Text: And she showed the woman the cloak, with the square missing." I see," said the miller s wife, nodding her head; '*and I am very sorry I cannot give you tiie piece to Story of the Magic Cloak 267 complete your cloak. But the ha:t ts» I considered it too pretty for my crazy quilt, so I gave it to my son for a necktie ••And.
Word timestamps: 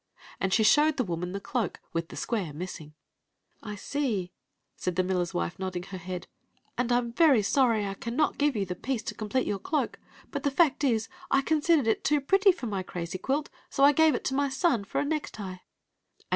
And 0.39 0.51
she 0.51 0.63
showed 0.63 0.97
the 0.97 1.03
woman 1.03 1.31
the 1.31 1.39
cloak, 1.39 1.79
with 1.93 2.07
the 2.07 2.15
square 2.15 2.53
missing." 2.53 2.95
I 3.61 3.75
see," 3.75 4.31
said 4.75 4.95
the 4.95 5.03
miller 5.03 5.21
s 5.21 5.31
wife, 5.31 5.59
nodding 5.59 5.83
her 5.83 5.99
head; 5.99 6.25
'*and 6.75 6.91
I 6.91 6.97
am 6.97 7.13
very 7.13 7.43
sorry 7.43 7.85
I 7.85 7.93
cannot 7.93 8.39
give 8.39 8.55
you 8.55 8.65
tiie 8.65 8.81
piece 8.81 9.03
to 9.03 9.13
Story 9.13 9.27
of 9.27 9.33
the 9.33 9.39
Magic 9.41 9.61
Cloak 9.61 9.99
267 10.31 10.31
complete 10.31 10.31
your 10.31 10.31
cloak. 10.31 10.31
But 10.31 10.41
the 10.41 10.63
ha:t 10.63 10.79
ts» 10.97 11.07
I 11.29 11.41
considered 11.43 11.85
it 11.87 12.03
too 12.03 12.19
pretty 12.19 12.51
for 12.51 12.65
my 12.65 12.81
crazy 12.81 13.19
quilt, 13.19 13.51
so 13.69 13.83
I 13.83 13.91
gave 13.91 14.15
it 14.15 14.23
to 14.23 14.33
my 14.33 14.49
son 14.49 14.83
for 14.85 14.99
a 14.99 15.05
necktie 15.05 15.53
••And. 15.57 15.59